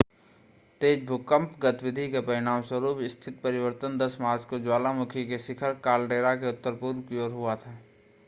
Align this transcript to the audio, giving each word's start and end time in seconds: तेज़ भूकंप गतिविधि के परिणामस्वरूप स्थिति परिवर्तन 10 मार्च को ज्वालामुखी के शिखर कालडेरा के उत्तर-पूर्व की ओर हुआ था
तेज़ 0.81 1.03
भूकंप 1.05 1.55
गतिविधि 1.61 2.07
के 2.11 2.19
परिणामस्वरूप 2.19 3.01
स्थिति 3.09 3.37
परिवर्तन 3.43 3.97
10 3.99 4.19
मार्च 4.21 4.45
को 4.45 4.59
ज्वालामुखी 4.59 5.25
के 5.27 5.37
शिखर 5.39 5.73
कालडेरा 5.83 6.35
के 6.35 6.49
उत्तर-पूर्व 6.49 7.01
की 7.01 7.19
ओर 7.19 7.31
हुआ 7.31 7.55
था 7.55 7.77